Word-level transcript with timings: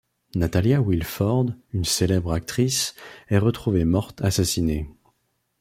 Natalia 0.33 0.81
Wilford, 0.81 1.51
une 1.73 1.85
célèbre 1.85 2.33
actrice, 2.33 2.95
est 3.29 3.37
retrouvée 3.37 3.85
morte 3.85 4.19
assassinée. 4.23 4.89